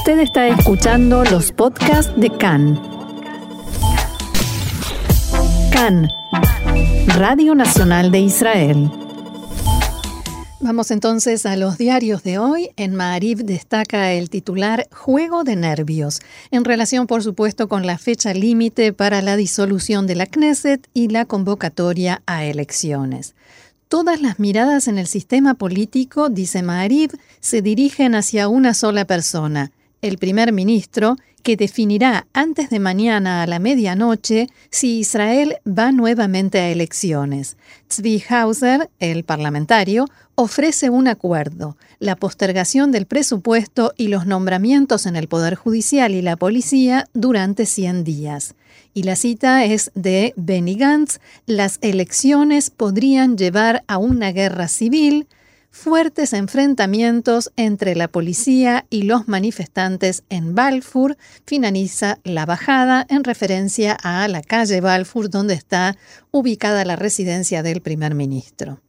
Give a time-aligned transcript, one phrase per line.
[0.00, 2.80] Usted está escuchando los podcasts de CAN.
[5.70, 6.08] CAN,
[7.18, 8.90] Radio Nacional de Israel.
[10.58, 12.70] Vamos entonces a los diarios de hoy.
[12.76, 16.20] En Maariv destaca el titular Juego de nervios,
[16.50, 21.08] en relación por supuesto con la fecha límite para la disolución de la Knesset y
[21.08, 23.34] la convocatoria a elecciones.
[23.88, 27.10] Todas las miradas en el sistema político, dice Maariv,
[27.40, 29.72] se dirigen hacia una sola persona,
[30.02, 36.58] el primer ministro, que definirá antes de mañana a la medianoche si Israel va nuevamente
[36.58, 37.56] a elecciones.
[37.88, 45.16] Tzvi Hauser, el parlamentario, ofrece un acuerdo, la postergación del presupuesto y los nombramientos en
[45.16, 48.54] el Poder Judicial y la policía durante 100 días.
[48.92, 55.26] Y la cita es de Benny Gantz, las elecciones podrían llevar a una guerra civil,
[55.70, 61.16] fuertes enfrentamientos entre la policía y los manifestantes en Balfour.
[61.46, 65.96] Finaliza la bajada en referencia a la calle Balfour donde está
[66.30, 68.80] ubicada la residencia del primer ministro.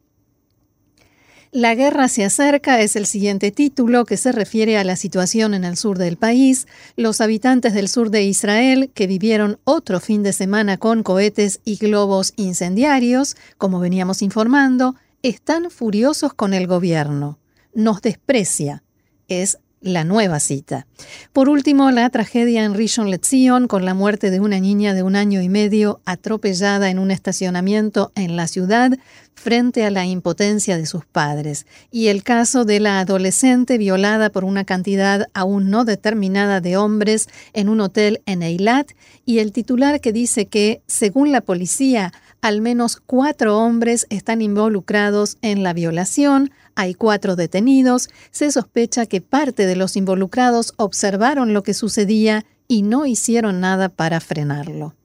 [1.53, 5.65] La guerra se acerca es el siguiente título que se refiere a la situación en
[5.65, 6.65] el sur del país.
[6.95, 11.75] Los habitantes del sur de Israel, que vivieron otro fin de semana con cohetes y
[11.75, 17.39] globos incendiarios, como veníamos informando, están furiosos con el gobierno.
[17.73, 18.83] Nos desprecia.
[19.27, 20.85] Es la nueva cita.
[21.33, 25.15] Por último, la tragedia en Rishon LeZion con la muerte de una niña de un
[25.15, 28.91] año y medio atropellada en un estacionamiento en la ciudad
[29.33, 34.43] frente a la impotencia de sus padres, y el caso de la adolescente violada por
[34.43, 38.91] una cantidad aún no determinada de hombres en un hotel en Eilat,
[39.25, 45.37] y el titular que dice que, según la policía, al menos cuatro hombres están involucrados
[45.41, 51.63] en la violación, hay cuatro detenidos, se sospecha que parte de los involucrados observaron lo
[51.63, 54.95] que sucedía y no hicieron nada para frenarlo.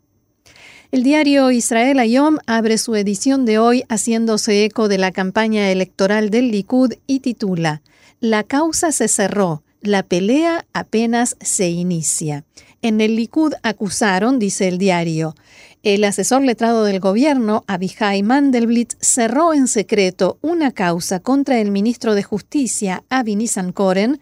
[0.92, 6.30] El diario Israel Ayom abre su edición de hoy haciéndose eco de la campaña electoral
[6.30, 7.82] del Likud y titula
[8.20, 12.44] La causa se cerró, la pelea apenas se inicia.
[12.82, 15.34] En el Likud acusaron, dice el diario,
[15.82, 22.14] el asesor letrado del gobierno, Abihai Mandelblit, cerró en secreto una causa contra el ministro
[22.14, 24.20] de Justicia, Avi Koren,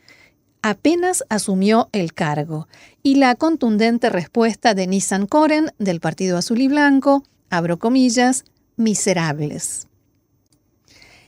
[0.60, 2.68] apenas asumió el cargo.
[3.02, 8.44] Y la contundente respuesta de Nissan Koren, del Partido Azul y Blanco, abro comillas,
[8.76, 9.88] miserables.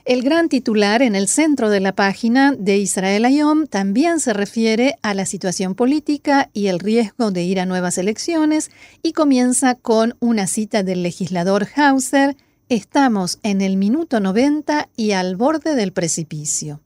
[0.07, 4.95] El gran titular en el centro de la página de Israel Ayom también se refiere
[5.01, 8.71] a la situación política y el riesgo de ir a nuevas elecciones
[9.03, 12.37] y comienza con una cita del legislador Hauser,
[12.69, 16.79] estamos en el minuto 90 y al borde del precipicio.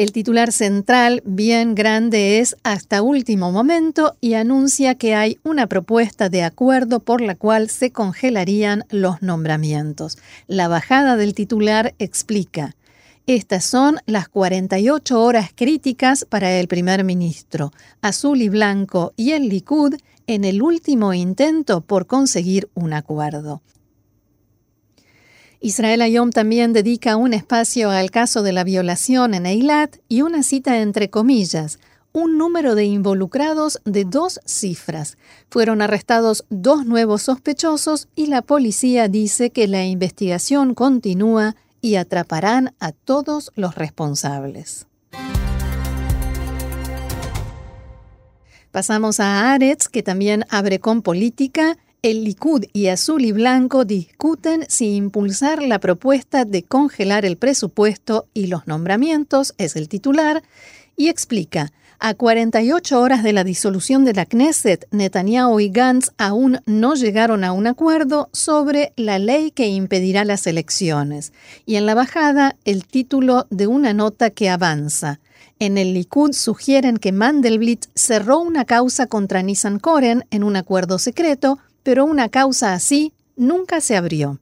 [0.00, 6.30] El titular central, bien grande, es hasta último momento y anuncia que hay una propuesta
[6.30, 10.16] de acuerdo por la cual se congelarían los nombramientos.
[10.46, 12.76] La bajada del titular explica.
[13.26, 19.50] Estas son las 48 horas críticas para el primer ministro, azul y blanco y el
[19.50, 19.96] Likud
[20.26, 23.60] en el último intento por conseguir un acuerdo.
[25.62, 30.42] Israel Ayom también dedica un espacio al caso de la violación en Eilat y una
[30.42, 31.78] cita entre comillas,
[32.12, 35.18] un número de involucrados de dos cifras.
[35.50, 42.74] Fueron arrestados dos nuevos sospechosos y la policía dice que la investigación continúa y atraparán
[42.80, 44.86] a todos los responsables.
[48.70, 54.64] Pasamos a Aretz, que también abre con política el Likud y Azul y Blanco discuten
[54.68, 60.42] si impulsar la propuesta de congelar el presupuesto y los nombramientos, es el titular,
[60.96, 66.60] y explica, a 48 horas de la disolución de la Knesset, Netanyahu y Gantz aún
[66.64, 71.34] no llegaron a un acuerdo sobre la ley que impedirá las elecciones.
[71.66, 75.20] Y en la bajada, el título de una nota que avanza.
[75.58, 80.98] En el Likud sugieren que Mandelblit cerró una causa contra Nissan Koren en un acuerdo
[80.98, 84.38] secreto pero una causa así nunca se abrió.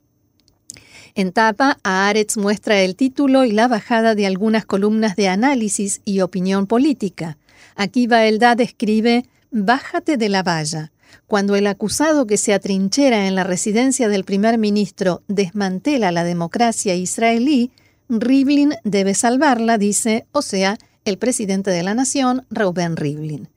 [1.14, 6.20] En tapa, Aretz muestra el título y la bajada de algunas columnas de análisis y
[6.20, 7.38] opinión política.
[7.74, 10.92] Aquí Baeldad escribe, Bájate de la valla.
[11.26, 16.94] Cuando el acusado que se atrinchera en la residencia del primer ministro desmantela la democracia
[16.94, 17.70] israelí,
[18.08, 23.48] Rivlin debe salvarla, dice, o sea, el presidente de la nación, Reuben Rivlin.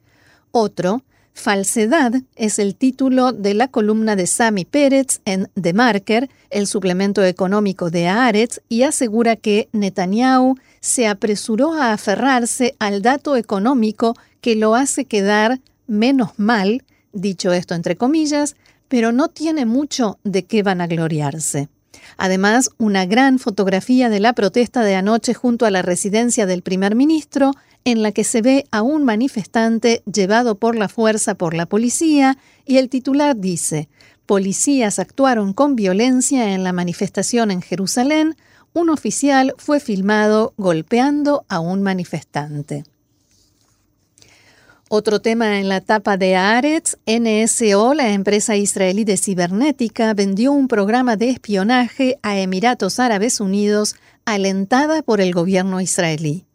[0.51, 6.67] Otro, Falsedad es el título de la columna de Sami Pérez en The Marker, el
[6.67, 14.15] suplemento económico de Haaretz, y asegura que Netanyahu se apresuró a aferrarse al dato económico
[14.41, 16.83] que lo hace quedar menos mal,
[17.13, 18.55] dicho esto entre comillas,
[18.87, 21.69] pero no tiene mucho de qué van a gloriarse.
[22.17, 26.95] Además, una gran fotografía de la protesta de anoche junto a la residencia del primer
[26.95, 27.53] ministro,
[27.85, 32.37] en la que se ve a un manifestante llevado por la fuerza por la policía,
[32.65, 33.89] y el titular dice,
[34.25, 38.35] Policías actuaron con violencia en la manifestación en Jerusalén,
[38.73, 42.85] un oficial fue filmado golpeando a un manifestante.
[44.93, 50.67] Otro tema en la tapa de Aretz, NSO, la empresa israelí de cibernética, vendió un
[50.67, 53.95] programa de espionaje a Emiratos Árabes Unidos
[54.25, 56.45] alentada por el gobierno israelí.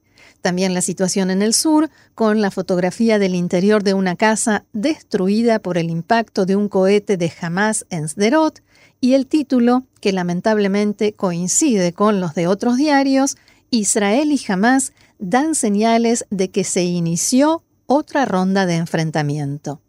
[0.41, 5.59] También la situación en el sur, con la fotografía del interior de una casa destruida
[5.59, 8.62] por el impacto de un cohete de Hamas en Sderot,
[9.00, 13.37] y el título, que lamentablemente coincide con los de otros diarios,
[13.71, 19.81] Israel y Hamas dan señales de que se inició otra ronda de enfrentamiento.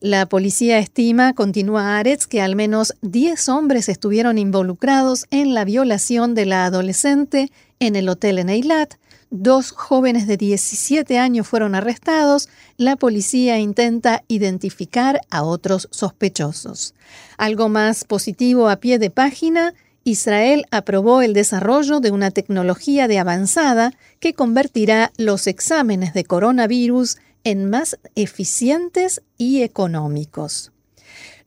[0.00, 6.34] La policía estima, continúa Aretz, que al menos 10 hombres estuvieron involucrados en la violación
[6.34, 7.50] de la adolescente
[7.80, 8.94] en el hotel en Eilat.
[9.30, 12.48] Dos jóvenes de 17 años fueron arrestados.
[12.76, 16.94] La policía intenta identificar a otros sospechosos.
[17.38, 19.74] Algo más positivo a pie de página,
[20.04, 27.16] Israel aprobó el desarrollo de una tecnología de avanzada que convertirá los exámenes de coronavirus
[27.42, 30.73] en más eficientes y económicos.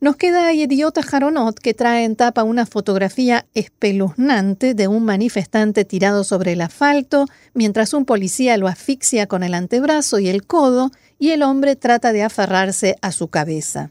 [0.00, 6.22] Nos queda Idiota Jaronot que trae en tapa una fotografía espeluznante de un manifestante tirado
[6.24, 11.30] sobre el asfalto mientras un policía lo asfixia con el antebrazo y el codo y
[11.30, 13.90] el hombre trata de aferrarse a su cabeza.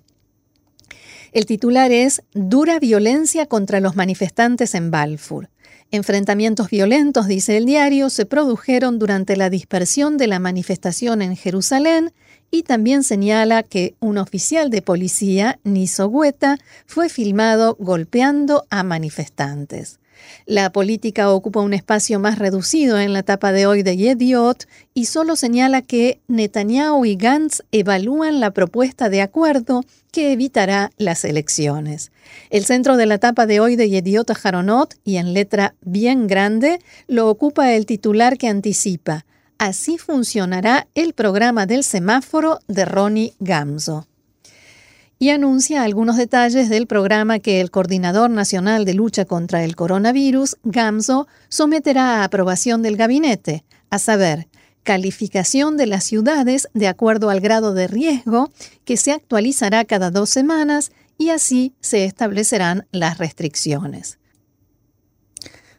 [1.33, 5.49] El titular es Dura violencia contra los manifestantes en Balfour.
[5.91, 12.11] Enfrentamientos violentos, dice el diario, se produjeron durante la dispersión de la manifestación en Jerusalén
[12.51, 19.99] y también señala que un oficial de policía, Niso Gueta, fue filmado golpeando a manifestantes.
[20.45, 25.05] La política ocupa un espacio más reducido en la etapa de hoy de Yediot y
[25.05, 32.11] solo señala que Netanyahu y Gantz evalúan la propuesta de acuerdo que evitará las elecciones.
[32.49, 36.79] El centro de la etapa de hoy de Yediot Jaronot, y en letra bien grande,
[37.07, 39.25] lo ocupa el titular que anticipa.
[39.57, 44.07] Así funcionará el programa del semáforo de Ronnie Gamzo
[45.19, 50.57] y anuncia algunos detalles del programa que el Coordinador Nacional de Lucha contra el Coronavirus,
[50.63, 54.47] GAMSO, someterá a aprobación del gabinete, a saber,
[54.83, 58.51] calificación de las ciudades de acuerdo al grado de riesgo,
[58.85, 64.19] que se actualizará cada dos semanas y así se establecerán las restricciones.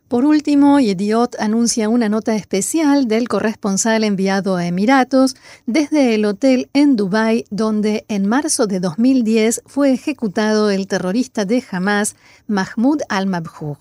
[0.09, 6.71] Por último, Yediot anuncia una nota especial del corresponsal enviado a Emiratos desde el hotel
[6.73, 12.17] en Dubái, donde en marzo de 2010 fue ejecutado el terrorista de Hamas
[12.47, 13.77] Mahmoud al-Mabhouh.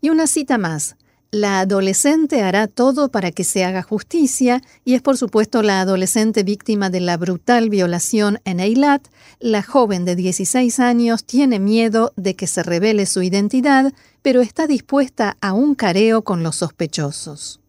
[0.00, 0.96] Y una cita más.
[1.32, 6.42] La adolescente hará todo para que se haga justicia y es por supuesto la adolescente
[6.42, 9.06] víctima de la brutal violación en Eilat.
[9.38, 13.92] La joven de 16 años tiene miedo de que se revele su identidad,
[14.22, 17.60] pero está dispuesta a un careo con los sospechosos.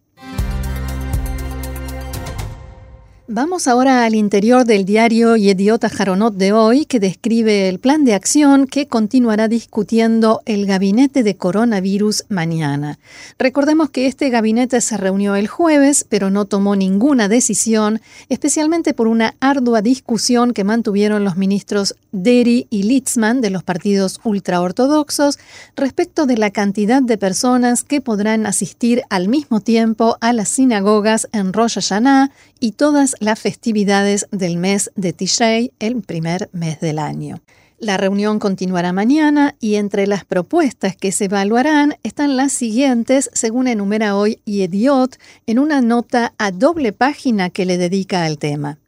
[3.34, 8.12] Vamos ahora al interior del diario Yediota Jaronot de hoy, que describe el plan de
[8.12, 12.98] acción que continuará discutiendo el gabinete de coronavirus mañana.
[13.38, 19.06] Recordemos que este gabinete se reunió el jueves, pero no tomó ninguna decisión, especialmente por
[19.06, 25.38] una ardua discusión que mantuvieron los ministros Deri y Litzman de los partidos ultraortodoxos
[25.74, 31.28] respecto de la cantidad de personas que podrán asistir al mismo tiempo a las sinagogas
[31.32, 36.98] en Rosh Hashanah y todas las festividades del mes de Tishrei, el primer mes del
[36.98, 37.40] año.
[37.82, 43.66] La reunión continuará mañana y entre las propuestas que se evaluarán están las siguientes, según
[43.66, 48.78] enumera hoy Yediot, en una nota a doble página que le dedica al tema.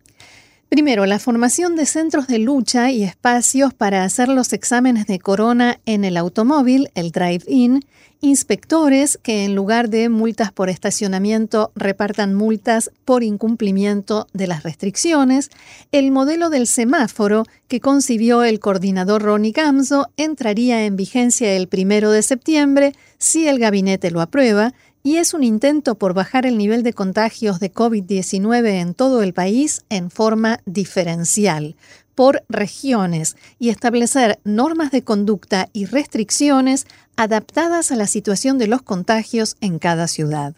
[0.74, 5.78] Primero, la formación de centros de lucha y espacios para hacer los exámenes de corona
[5.86, 7.84] en el automóvil, el drive-in,
[8.20, 15.50] inspectores que en lugar de multas por estacionamiento repartan multas por incumplimiento de las restricciones,
[15.92, 22.10] el modelo del semáforo que concibió el coordinador Ronnie Gamzo entraría en vigencia el primero
[22.10, 24.74] de septiembre si el gabinete lo aprueba
[25.06, 29.34] y es un intento por bajar el nivel de contagios de COVID-19 en todo el
[29.34, 31.76] país en forma diferencial,
[32.14, 38.80] por regiones, y establecer normas de conducta y restricciones adaptadas a la situación de los
[38.80, 40.54] contagios en cada ciudad.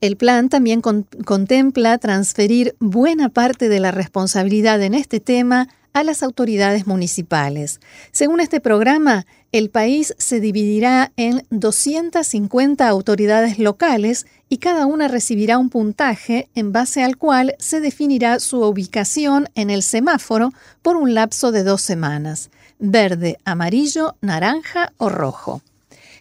[0.00, 6.22] El plan también contempla transferir buena parte de la responsabilidad en este tema a las
[6.22, 7.80] autoridades municipales.
[8.10, 15.58] Según este programa, el país se dividirá en 250 autoridades locales y cada una recibirá
[15.58, 21.14] un puntaje en base al cual se definirá su ubicación en el semáforo por un
[21.14, 25.62] lapso de dos semanas, verde, amarillo, naranja o rojo.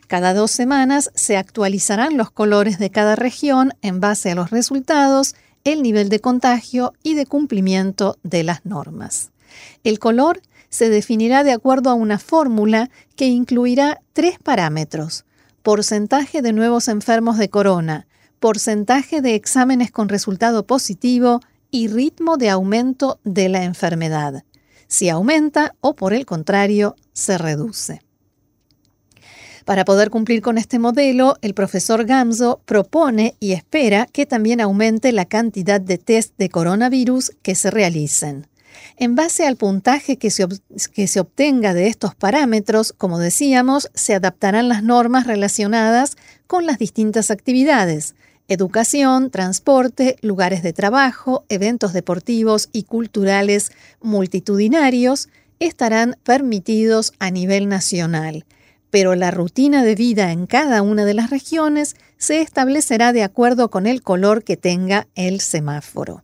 [0.07, 5.35] Cada dos semanas se actualizarán los colores de cada región en base a los resultados,
[5.63, 9.30] el nivel de contagio y de cumplimiento de las normas.
[9.83, 15.25] El color se definirá de acuerdo a una fórmula que incluirá tres parámetros.
[15.63, 18.07] Porcentaje de nuevos enfermos de corona,
[18.39, 24.43] porcentaje de exámenes con resultado positivo y ritmo de aumento de la enfermedad.
[24.87, 28.01] Si aumenta o por el contrario, se reduce.
[29.65, 35.11] Para poder cumplir con este modelo, el profesor Gamzo propone y espera que también aumente
[35.11, 38.47] la cantidad de test de coronavirus que se realicen.
[38.97, 40.47] En base al puntaje que se,
[40.93, 46.77] que se, obtenga de estos parámetros, como decíamos, se adaptarán las normas relacionadas con las
[46.77, 48.15] distintas actividades.
[48.47, 53.71] Educación, transporte, lugares de trabajo, eventos deportivos y culturales
[54.01, 58.45] multitudinarios estarán permitidos a nivel nacional,
[58.89, 63.69] pero la rutina de vida en cada una de las regiones se establecerá de acuerdo
[63.69, 66.23] con el color que tenga el semáforo.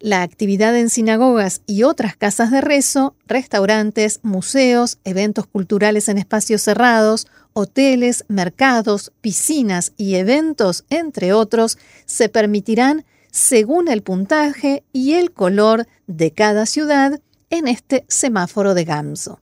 [0.00, 6.62] La actividad en sinagogas y otras casas de rezo, restaurantes, museos, eventos culturales en espacios
[6.62, 15.32] cerrados, hoteles, mercados, piscinas y eventos, entre otros, se permitirán según el puntaje y el
[15.32, 19.40] color de cada ciudad en este semáforo de Gamso.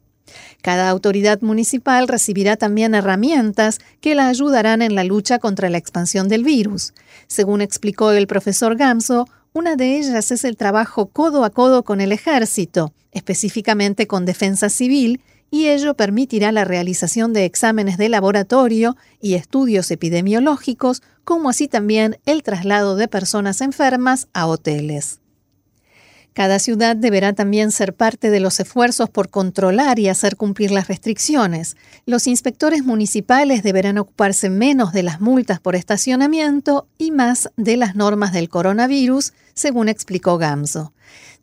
[0.63, 6.29] Cada autoridad municipal recibirá también herramientas que la ayudarán en la lucha contra la expansión
[6.29, 6.93] del virus.
[7.27, 9.27] Según explicó el profesor Gamso,
[9.59, 14.69] una de ellas es el trabajo codo a codo con el ejército, específicamente con defensa
[14.69, 21.67] civil, y ello permitirá la realización de exámenes de laboratorio y estudios epidemiológicos, como así
[21.67, 25.21] también el traslado de personas enfermas a hoteles.
[26.33, 30.87] Cada ciudad deberá también ser parte de los esfuerzos por controlar y hacer cumplir las
[30.87, 31.77] restricciones.
[32.07, 37.97] Los inspectores municipales deberán ocuparse menos de las multas por estacionamiento y más de las
[37.97, 40.93] normas del coronavirus, según explicó Gamzo.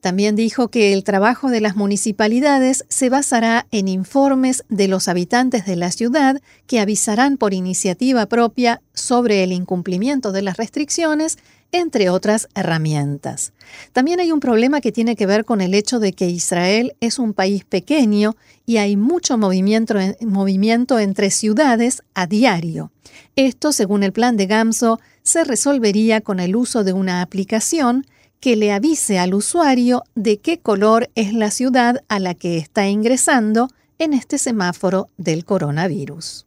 [0.01, 5.65] También dijo que el trabajo de las municipalidades se basará en informes de los habitantes
[5.65, 11.37] de la ciudad que avisarán por iniciativa propia sobre el incumplimiento de las restricciones
[11.71, 13.51] entre otras herramientas.
[13.91, 17.19] También hay un problema que tiene que ver con el hecho de que Israel es
[17.19, 22.91] un país pequeño y hay mucho movimiento, movimiento entre ciudades a diario.
[23.35, 28.05] Esto, según el plan de Gamso, se resolvería con el uso de una aplicación
[28.39, 32.87] que le avise al usuario de qué color es la ciudad a la que está
[32.87, 36.45] ingresando en este semáforo del coronavirus.